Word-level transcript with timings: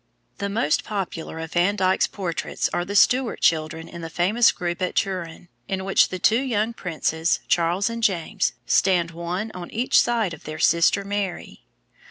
]The 0.39 0.49
most 0.49 0.83
popular 0.83 1.37
of 1.37 1.51
Van 1.51 1.75
Dyck's 1.75 2.07
portraits 2.07 2.69
of 2.69 2.87
the 2.87 2.95
Stuart 2.95 3.39
children 3.39 3.87
is 3.87 4.01
the 4.01 4.09
famous 4.09 4.51
group 4.51 4.81
at 4.81 4.95
Turin, 4.95 5.47
in 5.67 5.85
which 5.85 6.09
the 6.09 6.17
two 6.17 6.41
young 6.41 6.73
princes, 6.73 7.39
Charles 7.47 7.87
and 7.87 8.01
James, 8.01 8.53
stand 8.65 9.11
one 9.11 9.51
on 9.51 9.69
each 9.69 10.01
side 10.01 10.33
of 10.33 10.43
their 10.45 10.57
sister 10.57 11.05
Mary. 11.05 11.65